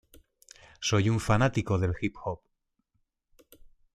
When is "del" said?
1.77-1.93